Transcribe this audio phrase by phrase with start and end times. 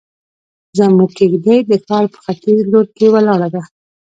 [0.77, 3.61] زموږ کيږدۍ د ښار په ختيز لور کې ولاړه ده.